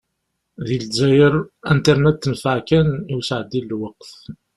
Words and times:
Di 0.65 0.75
lezzayer, 0.81 1.35
Internet 1.75 2.17
tenfeε 2.23 2.59
kan 2.69 2.87
i 3.11 3.13
usεeddi 3.19 3.59
n 3.63 3.67
lweqt. 3.71 4.11